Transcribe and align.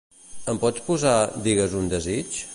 Ens 0.53 0.61
pots 0.63 0.83
posar 0.87 1.13
"Digues 1.51 1.81
un 1.83 1.95
desig"? 1.95 2.43